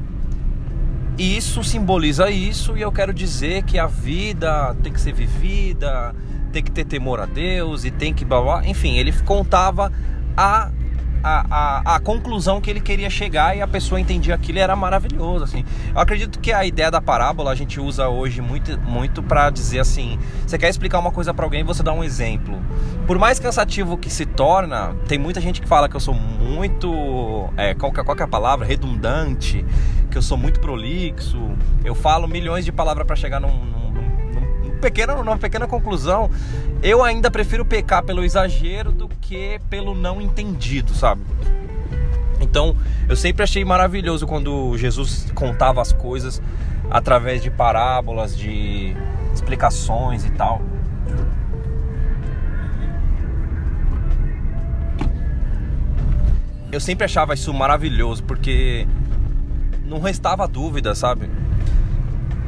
isso 1.18 1.64
simboliza 1.64 2.30
isso 2.30 2.78
e 2.78 2.82
eu 2.82 2.92
quero 2.92 3.14
dizer 3.14 3.64
que 3.64 3.78
a 3.78 3.88
vida 3.88 4.76
tem 4.82 4.92
que 4.92 5.00
ser 5.00 5.14
vivida, 5.14 6.14
tem 6.52 6.64
que 6.64 6.72
ter 6.72 6.86
temor 6.86 7.20
a 7.20 7.26
Deus 7.26 7.84
e 7.86 7.92
tem 7.92 8.14
que 8.14 8.26
blá, 8.26 8.42
blá. 8.42 8.68
enfim, 8.68 8.98
ele 8.98 9.12
contava 9.24 9.92
a 10.36 10.72
a, 11.24 11.46
a, 11.50 11.96
a, 11.96 12.00
conclusão 12.00 12.60
que 12.60 12.70
ele 12.70 12.82
queria 12.82 13.10
chegar 13.10 13.56
e 13.56 13.62
a 13.62 13.68
pessoa 13.68 14.00
entendia 14.00 14.36
aquilo 14.36 14.60
era 14.60 14.76
maravilhoso 14.76 15.46
assim. 15.46 15.64
Eu 15.94 16.02
acredito 16.02 16.40
que 16.40 16.52
a 16.52 16.66
ideia 16.66 16.92
da 16.92 17.02
parábola 17.02 17.52
a 17.52 17.56
gente 17.56 17.80
usa 17.80 18.10
hoje 18.10 18.42
muito 18.42 18.78
muito 18.82 19.24
para 19.24 19.50
dizer 19.50 19.80
assim, 19.80 20.20
você 20.46 20.58
quer 20.58 20.70
explicar 20.70 21.00
uma 21.00 21.12
coisa 21.12 21.34
para 21.34 21.46
alguém, 21.46 21.64
você 21.64 21.82
dá 21.82 21.94
um 21.94 22.04
exemplo. 22.04 22.62
Por 23.08 23.18
mais 23.18 23.40
cansativo 23.40 23.98
que 23.98 24.10
se 24.10 24.26
torna, 24.26 24.96
tem 25.08 25.18
muita 25.18 25.40
gente 25.40 25.62
que 25.62 25.68
fala 25.68 25.88
que 25.88 25.96
eu 25.96 26.00
sou 26.00 26.14
muito 26.14 27.50
é, 27.56 27.74
qual, 27.74 27.92
qual 27.92 28.18
é 28.18 28.24
a 28.24 28.28
palavra? 28.28 28.66
redundante, 28.66 29.66
que 30.10 30.18
eu 30.18 30.22
sou 30.22 30.38
muito 30.38 30.60
prolixo. 30.60 31.40
Eu 31.84 31.96
falo 31.96 32.28
milhões 32.28 32.66
de 32.66 32.72
palavras 32.72 33.06
para 33.06 33.16
chegar 33.16 33.40
num, 33.40 33.66
num, 33.66 33.83
num 34.84 34.90
pequena, 34.90 35.16
numa 35.16 35.38
pequena 35.38 35.68
conclusão, 35.68 36.30
eu 36.82 37.02
ainda 37.02 37.32
prefiro 37.32 37.64
pecar 37.64 38.04
pelo 38.04 38.24
exagero 38.24 38.92
do 38.92 39.08
que 39.08 39.60
pelo 39.70 39.96
não 39.96 40.22
entendido, 40.22 40.94
sabe? 40.94 41.22
Então, 42.42 42.76
eu 43.08 43.16
sempre 43.16 43.44
achei 43.44 43.64
maravilhoso 43.64 44.28
quando 44.28 44.78
Jesus 44.78 45.32
contava 45.34 45.82
as 45.82 45.94
coisas 45.94 46.42
através 46.90 47.42
de 47.42 47.50
parábolas, 47.50 48.38
de 48.38 48.94
explicações 49.34 50.26
e 50.26 50.32
tal. 50.32 50.62
Eu 56.72 56.80
sempre 56.80 57.06
achava 57.06 57.34
isso 57.34 57.54
maravilhoso 57.54 58.24
porque 58.24 58.86
não 59.86 60.02
restava 60.02 60.48
dúvida, 60.48 60.94
sabe? 60.94 61.30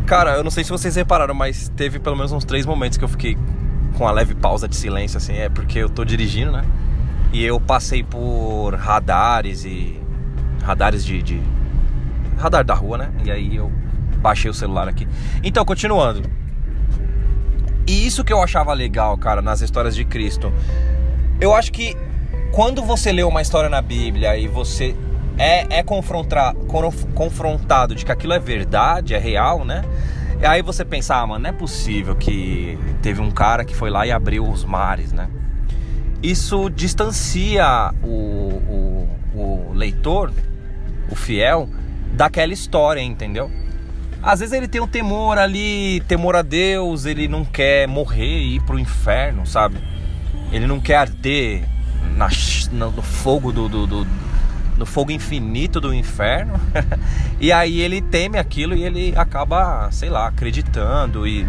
Cara, 0.06 0.36
eu 0.36 0.44
não 0.44 0.52
sei 0.52 0.64
se 0.64 0.70
vocês 0.70 0.96
repararam, 0.96 1.34
mas 1.34 1.70
teve 1.76 2.00
pelo 2.00 2.16
menos 2.16 2.32
uns 2.32 2.46
três 2.46 2.66
momentos 2.66 2.98
que 2.98 3.04
eu 3.04 3.08
fiquei 3.08 3.36
com 3.98 4.08
a 4.08 4.12
leve 4.12 4.36
pausa 4.36 4.68
de 4.68 4.76
silêncio, 4.76 5.18
assim, 5.18 5.34
é 5.34 5.50
porque 5.50 5.80
eu 5.80 5.90
tô 5.90 6.06
dirigindo, 6.06 6.52
né? 6.52 6.64
E 7.34 7.44
eu 7.44 7.60
passei 7.60 8.04
por 8.04 8.76
radares 8.76 9.66
e. 9.66 10.00
radares 10.64 11.04
de, 11.04 11.22
de. 11.24 11.42
radar 12.38 12.64
da 12.64 12.74
rua, 12.74 12.98
né? 12.98 13.12
E 13.24 13.32
aí 13.32 13.56
eu 13.56 13.72
baixei 14.22 14.50
o 14.50 14.54
celular 14.54 14.88
aqui. 14.88 15.08
Então, 15.44 15.66
continuando. 15.66 16.22
E 17.88 18.06
isso 18.06 18.24
que 18.24 18.32
eu 18.32 18.42
achava 18.42 18.74
legal, 18.74 19.18
cara, 19.18 19.42
nas 19.42 19.62
histórias 19.62 19.96
de 19.96 20.06
Cristo. 20.06 20.54
Eu 21.42 21.54
acho 21.54 21.72
que 21.72 21.96
quando 22.52 22.82
você 22.82 23.12
lê 23.12 23.24
uma 23.24 23.42
história 23.42 23.70
na 23.70 23.82
Bíblia 23.82 24.38
e 24.38 24.48
você 24.48 24.96
é, 25.38 25.80
é 25.80 25.84
confrontar, 25.84 26.54
confrontado 27.14 27.96
de 27.96 28.06
que 28.06 28.12
aquilo 28.12 28.34
é 28.34 28.40
verdade, 28.40 29.14
é 29.14 29.18
real, 29.18 29.66
né? 29.66 29.84
E 30.40 30.46
aí 30.46 30.62
você 30.62 30.84
pensa, 30.84 31.16
ah, 31.16 31.26
mano, 31.26 31.44
não 31.44 31.50
é 31.50 31.54
possível 31.54 32.16
que 32.16 32.78
teve 33.02 33.22
um 33.22 33.32
cara 33.32 33.64
que 33.64 33.76
foi 33.76 33.90
lá 33.90 34.06
e 34.06 34.12
abriu 34.12 34.48
os 34.48 34.64
mares, 34.64 35.12
né? 35.12 35.30
Isso 36.22 36.70
distancia 36.70 37.94
o, 38.04 38.08
o, 38.08 39.10
o 39.34 39.74
leitor, 39.74 40.32
o 41.10 41.16
fiel, 41.16 41.70
daquela 42.14 42.54
história, 42.54 43.02
entendeu? 43.02 43.52
Às 44.22 44.40
vezes 44.40 44.54
ele 44.54 44.68
tem 44.68 44.82
um 44.82 44.88
temor 44.88 45.38
ali, 45.38 46.02
temor 46.08 46.36
a 46.36 46.42
Deus, 46.42 47.06
ele 47.06 47.28
não 47.28 47.46
quer 47.46 47.88
morrer 47.88 48.40
e 48.40 48.56
ir 48.56 48.62
pro 48.62 48.80
inferno, 48.80 49.46
sabe? 49.46 49.78
Ele 50.52 50.66
não 50.66 50.80
quer 50.80 50.96
arder 50.96 51.64
na, 52.16 52.28
no 52.72 53.02
fogo 53.02 53.52
do, 53.52 53.70
do, 53.70 53.86
do 53.86 54.08
no 54.78 54.86
fogo 54.86 55.12
infinito 55.12 55.80
do 55.80 55.94
inferno. 55.94 56.54
e 57.40 57.52
aí 57.52 57.82
ele 57.82 58.02
teme 58.02 58.38
aquilo 58.38 58.76
e 58.76 58.84
ele 58.84 59.14
acaba, 59.16 59.90
sei 59.92 60.10
lá, 60.10 60.28
acreditando 60.28 61.28
e, 61.28 61.46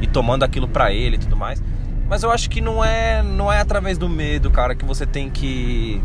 e 0.00 0.06
tomando 0.06 0.42
aquilo 0.42 0.68
para 0.68 0.92
ele 0.92 1.16
e 1.16 1.18
tudo 1.18 1.36
mais. 1.36 1.62
Mas 2.08 2.22
eu 2.22 2.30
acho 2.30 2.48
que 2.48 2.60
não 2.60 2.84
é, 2.84 3.22
não 3.22 3.52
é 3.52 3.60
através 3.60 3.98
do 3.98 4.08
medo, 4.08 4.50
cara, 4.50 4.74
que 4.74 4.84
você 4.84 5.06
tem 5.06 5.28
que 5.30 6.02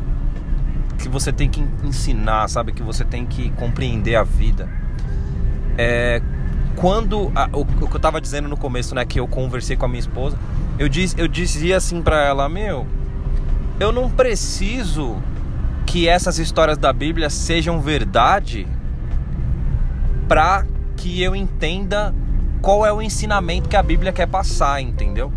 que 0.97 1.09
você 1.09 1.33
tem 1.33 1.49
que 1.49 1.59
ensinar, 1.83 2.47
sabe, 2.47 2.71
que 2.71 2.83
você 2.83 3.03
tem 3.03 3.25
que 3.25 3.49
compreender 3.51 4.15
a 4.15 4.23
vida. 4.23 4.69
É 5.77 6.21
quando 6.75 7.31
a, 7.35 7.49
o, 7.53 7.61
o, 7.61 7.87
que 7.87 7.95
eu 7.95 7.99
tava 7.99 8.19
dizendo 8.19 8.47
no 8.47 8.57
começo, 8.57 8.95
né, 8.95 9.05
que 9.05 9.19
eu 9.19 9.27
conversei 9.27 9.75
com 9.75 9.85
a 9.85 9.87
minha 9.87 9.99
esposa, 9.99 10.37
eu 10.79 10.87
diz, 10.89 11.15
eu 11.17 11.27
dizia 11.27 11.77
assim 11.77 12.01
para 12.01 12.25
ela, 12.25 12.47
meu, 12.49 12.87
eu 13.79 13.91
não 13.91 14.09
preciso 14.09 15.21
que 15.91 16.07
essas 16.07 16.39
histórias 16.39 16.77
da 16.77 16.93
Bíblia 16.93 17.29
sejam 17.29 17.81
verdade 17.81 18.65
para 20.25 20.65
que 20.95 21.21
eu 21.21 21.35
entenda 21.35 22.15
qual 22.61 22.85
é 22.85 22.93
o 22.93 23.01
ensinamento 23.01 23.67
que 23.67 23.75
a 23.75 23.83
Bíblia 23.83 24.13
quer 24.13 24.25
passar, 24.25 24.79
entendeu? 24.79 25.33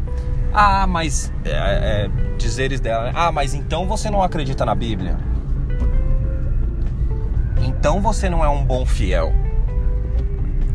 Ah, 0.52 0.86
mas 0.86 1.32
é, 1.44 1.50
é, 1.50 2.10
dizeres 2.38 2.78
dela, 2.78 3.10
ah, 3.16 3.32
mas 3.32 3.52
então 3.52 3.88
você 3.88 4.08
não 4.08 4.22
acredita 4.22 4.64
na 4.64 4.76
Bíblia? 4.76 5.18
Então 7.60 8.00
você 8.00 8.30
não 8.30 8.44
é 8.44 8.48
um 8.48 8.64
bom 8.64 8.86
fiel. 8.86 9.32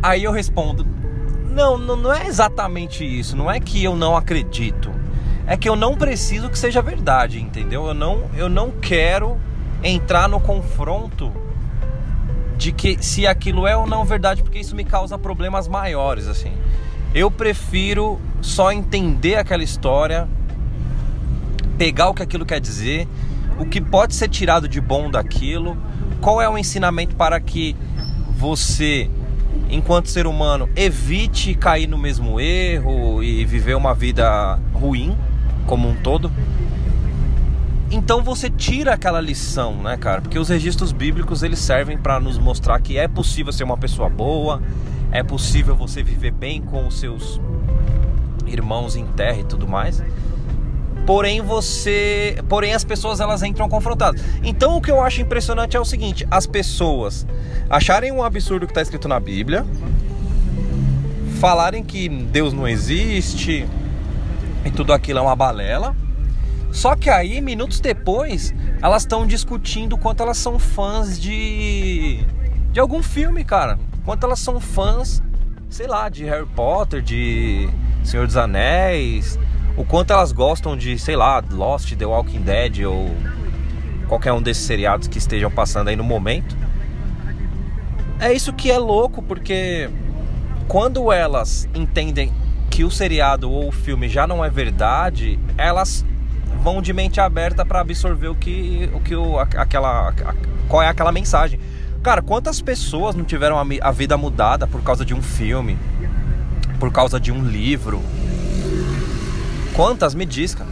Aí 0.04 0.26
eu 0.26 0.34
respondo, 0.34 0.86
não, 1.52 1.78
não, 1.78 1.96
não 1.96 2.14
é 2.14 2.28
exatamente 2.28 3.06
isso. 3.06 3.34
Não 3.34 3.50
é 3.50 3.62
que 3.62 3.82
eu 3.82 3.96
não 3.96 4.18
acredito. 4.18 4.92
É 5.48 5.56
que 5.56 5.70
eu 5.70 5.78
não 5.78 5.96
preciso 5.96 6.50
que 6.50 6.60
seja 6.60 6.82
verdade, 6.82 7.42
entendeu? 7.42 7.88
Eu 7.88 7.94
não, 7.94 8.30
eu 8.36 8.50
não 8.50 8.72
quero 8.72 9.40
entrar 9.84 10.28
no 10.28 10.40
confronto 10.40 11.32
de 12.58 12.72
que 12.72 13.02
se 13.02 13.26
aquilo 13.26 13.66
é 13.66 13.76
ou 13.76 13.88
não 13.88 14.04
verdade, 14.04 14.44
porque 14.44 14.60
isso 14.60 14.76
me 14.76 14.84
causa 14.84 15.18
problemas 15.18 15.68
maiores, 15.68 16.28
assim. 16.28 16.52
Eu 17.14 17.32
prefiro 17.32 18.20
só 18.42 18.72
entender 18.72 19.36
aquela 19.36 19.64
história, 19.64 20.28
pegar 21.78 22.10
o 22.10 22.14
que 22.14 22.22
aquilo 22.22 22.46
quer 22.46 22.60
dizer, 22.60 23.08
o 23.58 23.66
que 23.66 23.80
pode 23.80 24.14
ser 24.14 24.28
tirado 24.28 24.68
de 24.68 24.82
bom 24.82 25.10
daquilo, 25.10 25.78
qual 26.22 26.42
é 26.42 26.50
o 26.50 26.58
ensinamento 26.58 27.16
para 27.16 27.40
que 27.40 27.76
você, 28.38 29.10
enquanto 29.70 30.10
ser 30.10 30.28
humano, 30.28 30.70
evite 30.76 31.56
cair 31.56 31.88
no 31.88 31.98
mesmo 31.98 32.40
erro 32.40 33.24
e 33.24 33.46
viver 33.46 33.76
uma 33.76 33.94
vida 33.94 34.60
ruim 34.74 35.18
como 35.66 35.88
um 35.88 35.96
todo. 35.96 36.32
Então 37.92 38.24
você 38.24 38.50
tira 38.50 38.94
aquela 38.94 39.20
lição, 39.20 39.76
né, 39.76 39.98
cara? 39.98 40.22
Porque 40.22 40.38
os 40.38 40.50
registros 40.50 40.92
bíblicos 40.92 41.42
eles 41.42 41.60
servem 41.60 41.98
para 41.98 42.20
nos 42.20 42.38
mostrar 42.38 42.80
que 42.80 42.98
é 42.98 43.08
possível 43.08 43.52
ser 43.52 43.64
uma 43.64 43.78
pessoa 43.78 44.08
boa, 44.08 44.62
é 45.12 45.24
possível 45.24 45.76
você 45.76 46.04
viver 46.04 46.32
bem 46.32 46.62
com 46.62 46.86
os 46.86 47.00
seus 47.00 47.42
irmãos 48.46 48.96
em 48.96 49.06
terra 49.08 49.40
e 49.40 49.44
tudo 49.44 49.68
mais. 49.68 50.04
porém 51.10 51.42
você, 51.42 52.38
porém 52.48 52.76
as 52.76 52.84
pessoas 52.84 53.20
elas 53.20 53.42
entram 53.42 53.68
confrontadas. 53.68 54.22
Então 54.44 54.78
o 54.78 54.82
que 54.82 54.92
eu 54.92 55.02
acho 55.04 55.22
impressionante 55.22 55.76
é 55.76 55.80
o 55.80 55.86
seguinte, 55.86 56.28
as 56.30 56.46
pessoas 56.46 57.26
acharem 57.68 58.12
um 58.12 58.24
absurdo 58.24 58.68
que 58.68 58.72
está 58.72 58.84
escrito 58.84 59.08
na 59.08 59.20
Bíblia, 59.20 59.66
falarem 61.40 61.84
que 61.84 62.08
Deus 62.08 62.54
não 62.54 62.68
existe 62.68 63.68
e 64.64 64.70
tudo 64.70 64.94
aquilo 64.94 65.18
é 65.18 65.22
uma 65.24 65.36
balela. 65.36 65.96
Só 66.72 66.96
que 66.96 67.10
aí, 67.10 67.42
minutos 67.42 67.80
depois, 67.80 68.54
elas 68.82 69.04
estão 69.04 69.26
discutindo 69.26 69.98
quanto 69.98 70.22
elas 70.22 70.38
são 70.38 70.60
fãs 70.60 71.20
de 71.20 72.26
de 72.72 72.80
algum 72.80 73.02
filme, 73.02 73.44
cara. 73.44 73.80
Quanto 74.06 74.26
elas 74.26 74.40
são 74.40 74.60
fãs, 74.60 75.22
sei 75.70 75.88
lá, 75.88 76.10
de 76.10 76.24
Harry 76.26 76.46
Potter, 76.46 77.02
de 77.02 77.68
Senhor 78.04 78.26
dos 78.26 78.38
Anéis, 78.38 79.40
o 79.76 79.84
quanto 79.84 80.14
elas 80.14 80.32
gostam 80.32 80.78
de, 80.78 80.98
sei 80.98 81.16
lá, 81.16 81.44
Lost, 81.52 81.96
The 81.96 82.06
Walking 82.06 82.42
Dead 82.42 82.86
ou 82.86 83.10
qualquer 84.08 84.34
um 84.34 84.42
desses 84.42 84.64
seriados 84.64 85.08
que 85.08 85.18
estejam 85.18 85.52
passando 85.52 85.90
aí 85.90 85.96
no 85.96 86.04
momento. 86.04 86.58
É 88.20 88.34
isso 88.34 88.52
que 88.54 88.70
é 88.70 88.78
louco, 88.78 89.22
porque 89.22 89.90
quando 90.68 91.12
elas 91.12 91.68
entendem 91.74 92.32
que 92.70 92.84
o 92.84 92.92
seriado 92.92 93.50
ou 93.50 93.70
o 93.70 93.72
filme 93.72 94.08
já 94.08 94.28
não 94.28 94.44
é 94.44 94.50
verdade, 94.50 95.40
elas 95.58 96.06
vão 96.62 96.82
de 96.82 96.94
mente 96.94 97.20
aberta 97.20 97.66
para 97.66 97.80
absorver 97.80 98.28
o 98.28 98.36
que 98.36 98.90
o 98.94 99.00
que 99.00 99.16
o, 99.16 99.40
aquela 99.40 100.14
qual 100.68 100.84
é 100.84 100.88
aquela 100.88 101.12
mensagem. 101.12 101.60
Cara, 102.04 102.22
quantas 102.22 102.62
pessoas 102.62 103.16
não 103.16 103.26
tiveram 103.26 103.58
a, 103.58 103.66
a 103.82 103.92
vida 103.92 104.16
mudada 104.18 104.66
por 104.66 104.82
causa 104.82 105.04
de 105.04 105.14
um 105.14 105.22
filme, 105.22 105.78
por 106.80 106.92
causa 106.92 107.20
de 107.20 107.32
um 107.32 107.44
livro, 107.44 108.02
Quantas 109.80 110.14
me 110.14 110.26
diz, 110.26 110.54
cara? 110.54 110.70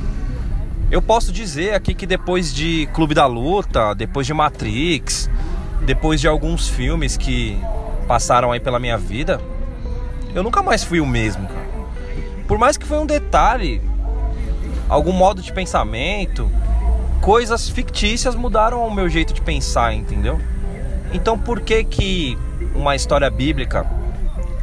Eu 0.91 1.01
posso 1.01 1.31
dizer 1.31 1.73
aqui 1.73 1.93
que 1.93 2.05
depois 2.05 2.53
de 2.53 2.89
Clube 2.93 3.15
da 3.15 3.25
Luta, 3.25 3.95
depois 3.95 4.27
de 4.27 4.33
Matrix, 4.33 5.29
depois 5.85 6.19
de 6.19 6.27
alguns 6.27 6.67
filmes 6.67 7.15
que 7.15 7.57
passaram 8.05 8.51
aí 8.51 8.59
pela 8.59 8.79
minha 8.79 8.97
vida, 8.97 9.39
eu 10.35 10.43
nunca 10.43 10.61
mais 10.61 10.83
fui 10.83 10.99
o 10.99 11.05
mesmo, 11.05 11.47
cara. 11.47 11.67
Por 12.49 12.57
mais 12.57 12.75
que 12.75 12.85
foi 12.85 12.99
um 12.99 13.05
detalhe, 13.05 13.81
algum 14.89 15.11
modo 15.11 15.41
de 15.41 15.51
pensamento, 15.51 16.49
coisas 17.21 17.69
fictícias 17.69 18.35
mudaram 18.35 18.85
o 18.85 18.93
meu 18.93 19.09
jeito 19.09 19.33
de 19.33 19.41
pensar, 19.41 19.93
entendeu? 19.93 20.39
Então 21.13 21.37
por 21.37 21.61
que 21.61 21.83
que 21.83 22.37
uma 22.75 22.95
história 22.95 23.29
bíblica, 23.29 23.85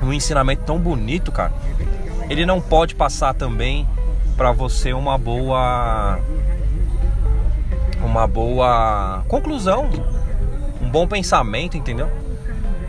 um 0.02 0.12
ensinamento 0.12 0.62
tão 0.64 0.78
bonito, 0.78 1.32
cara, 1.32 1.52
ele 2.28 2.46
não 2.46 2.60
pode 2.60 2.94
passar 2.94 3.34
também 3.34 3.86
para 4.36 4.52
você 4.52 4.92
uma 4.92 5.16
boa 5.16 6.18
uma 8.02 8.26
boa 8.26 9.24
conclusão, 9.28 9.88
um 10.80 10.88
bom 10.88 11.06
pensamento, 11.06 11.76
entendeu? 11.76 12.08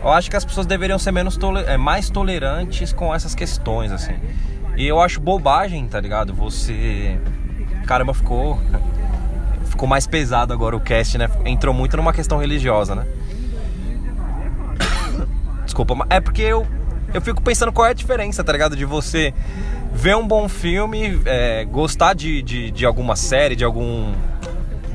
Eu 0.02 0.12
acho 0.12 0.30
que 0.30 0.36
as 0.36 0.44
pessoas 0.44 0.66
deveriam 0.66 0.98
ser 0.98 1.10
menos 1.10 1.36
toler 1.36 1.68
é, 1.68 1.76
mais 1.76 2.10
tolerantes 2.10 2.92
com 2.92 3.14
essas 3.14 3.34
questões 3.34 3.90
assim. 3.90 4.14
E 4.76 4.86
eu 4.86 5.00
acho 5.00 5.20
bobagem, 5.20 5.86
tá 5.88 5.98
ligado? 6.00 6.34
Você 6.34 7.18
caramba 7.86 8.12
ficou 8.12 8.60
ficou 9.64 9.88
mais 9.88 10.06
pesado 10.06 10.52
agora 10.52 10.76
o 10.76 10.80
cast, 10.80 11.18
né? 11.18 11.30
Entrou 11.44 11.74
muito 11.74 11.96
numa 11.96 12.12
questão 12.12 12.38
religiosa, 12.38 12.94
né? 12.94 13.06
Desculpa, 15.64 16.06
é 16.10 16.20
porque 16.20 16.42
eu 16.42 16.66
eu 17.14 17.22
fico 17.22 17.40
pensando 17.40 17.72
qual 17.72 17.86
é 17.86 17.90
a 17.90 17.94
diferença, 17.94 18.44
tá 18.44 18.52
ligado? 18.52 18.76
De 18.76 18.84
você 18.84 19.32
ver 19.92 20.16
um 20.16 20.26
bom 20.26 20.48
filme, 20.48 21.20
é, 21.24 21.64
gostar 21.64 22.14
de, 22.14 22.42
de, 22.42 22.70
de, 22.70 22.84
alguma 22.84 23.16
série, 23.16 23.56
de 23.56 23.64
algum. 23.64 24.12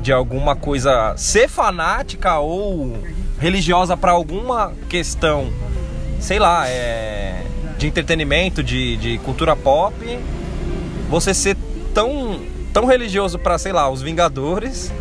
de 0.00 0.12
alguma 0.12 0.54
coisa. 0.54 1.14
ser 1.16 1.48
fanática 1.48 2.38
ou 2.38 2.96
religiosa 3.40 3.96
para 3.96 4.12
alguma 4.12 4.72
questão, 4.88 5.50
sei 6.20 6.38
lá, 6.38 6.68
é, 6.68 7.42
de 7.82 7.88
entretenimento, 7.88 8.62
de, 8.62 8.96
de 8.96 9.18
cultura 9.18 9.56
pop, 9.56 9.94
você 11.10 11.34
ser 11.34 11.56
tão, 11.92 12.40
tão 12.72 12.86
religioso 12.86 13.40
para, 13.40 13.58
sei 13.58 13.72
lá, 13.72 13.90
os 13.90 14.00
Vingadores 14.00 14.92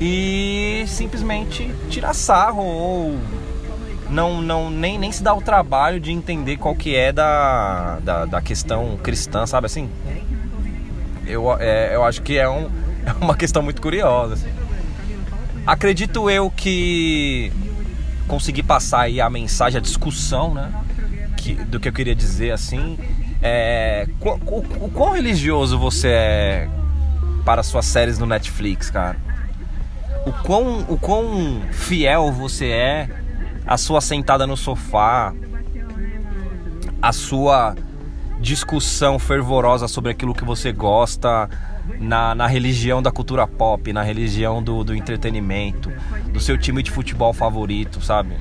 e 0.00 0.84
simplesmente 0.88 1.72
tirar 1.88 2.12
sarro 2.12 2.64
ou 2.64 3.18
não, 4.10 4.42
não 4.42 4.68
nem, 4.68 4.98
nem 4.98 5.12
se 5.12 5.22
dá 5.22 5.32
o 5.32 5.40
trabalho 5.40 6.00
de 6.00 6.10
entender 6.10 6.56
qual 6.56 6.74
que 6.74 6.96
é 6.96 7.12
da, 7.12 8.00
da, 8.00 8.24
da 8.24 8.42
questão 8.42 8.98
cristã, 9.00 9.46
sabe 9.46 9.66
assim? 9.66 9.88
Eu, 11.24 11.56
é, 11.60 11.94
eu 11.94 12.02
acho 12.02 12.20
que 12.20 12.36
é, 12.36 12.48
um, 12.48 12.68
é 13.06 13.12
uma 13.20 13.36
questão 13.36 13.62
muito 13.62 13.80
curiosa. 13.80 14.34
Assim. 14.34 14.50
Acredito 15.64 16.28
eu 16.28 16.50
que 16.50 17.52
consegui 18.26 18.62
passar 18.64 19.02
aí 19.02 19.20
a 19.20 19.30
mensagem, 19.30 19.78
a 19.78 19.80
discussão, 19.80 20.52
né? 20.52 20.68
Que, 21.42 21.54
do 21.54 21.80
que 21.80 21.88
eu 21.88 21.92
queria 21.92 22.14
dizer 22.14 22.52
assim. 22.52 22.96
É, 23.42 24.06
o, 24.20 24.28
o, 24.28 24.86
o 24.86 24.90
quão 24.90 25.12
religioso 25.12 25.76
você 25.76 26.08
é 26.08 26.68
para 27.44 27.64
suas 27.64 27.84
séries 27.84 28.16
no 28.16 28.26
Netflix, 28.26 28.90
cara? 28.90 29.16
O 30.24 30.32
quão, 30.32 30.86
o 30.88 30.96
quão 30.96 31.62
fiel 31.72 32.30
você 32.30 32.66
é 32.66 33.08
a 33.66 33.76
sua 33.76 34.00
sentada 34.00 34.46
no 34.46 34.56
sofá, 34.56 35.34
a 37.00 37.12
sua 37.12 37.74
discussão 38.40 39.18
fervorosa 39.18 39.88
sobre 39.88 40.12
aquilo 40.12 40.34
que 40.34 40.44
você 40.44 40.72
gosta 40.72 41.50
na, 41.98 42.36
na 42.36 42.46
religião 42.46 43.02
da 43.02 43.10
cultura 43.10 43.48
pop, 43.48 43.92
na 43.92 44.04
religião 44.04 44.62
do, 44.62 44.84
do 44.84 44.94
entretenimento, 44.94 45.92
do 46.32 46.38
seu 46.38 46.56
time 46.56 46.84
de 46.84 46.90
futebol 46.92 47.32
favorito, 47.32 48.00
sabe? 48.00 48.36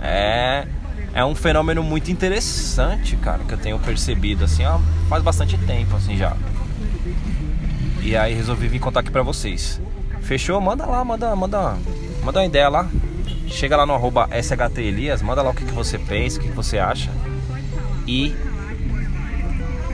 É, 0.00 0.68
é 1.14 1.24
um 1.24 1.34
fenômeno 1.34 1.80
muito 1.80 2.10
interessante, 2.10 3.14
cara, 3.16 3.44
que 3.44 3.54
eu 3.54 3.58
tenho 3.58 3.78
percebido, 3.78 4.44
assim, 4.44 4.64
ó, 4.64 4.80
faz 5.08 5.22
bastante 5.22 5.56
tempo, 5.58 5.94
assim, 5.96 6.16
já. 6.16 6.36
E 8.02 8.16
aí 8.16 8.34
resolvi 8.34 8.66
vir 8.66 8.80
contar 8.80 9.00
aqui 9.00 9.12
pra 9.12 9.22
vocês. 9.22 9.80
Fechou? 10.22 10.60
Manda 10.60 10.84
lá, 10.84 11.04
manda, 11.04 11.36
manda, 11.36 11.78
manda 12.22 12.40
uma 12.40 12.44
ideia 12.44 12.68
lá. 12.68 12.88
Chega 13.46 13.76
lá 13.76 13.86
no 13.86 13.94
arroba 13.94 14.28
SHTElias, 14.42 15.22
manda 15.22 15.40
lá 15.40 15.50
o 15.50 15.54
que, 15.54 15.64
que 15.64 15.72
você 15.72 15.98
pensa, 15.98 16.38
o 16.38 16.42
que, 16.42 16.48
que 16.48 16.56
você 16.56 16.78
acha. 16.78 17.10
E 18.08 18.34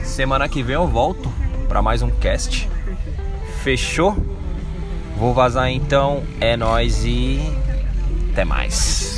semana 0.03 0.49
que 0.49 0.63
vem 0.63 0.75
eu 0.75 0.87
volto 0.87 1.31
para 1.69 1.83
mais 1.83 2.01
um 2.01 2.09
cast. 2.09 2.67
Fechou? 3.61 4.17
Vou 5.17 5.35
vazar 5.35 5.69
então. 5.69 6.23
É 6.39 6.57
nós 6.57 7.05
e 7.05 7.39
até 8.31 8.43
mais. 8.43 9.10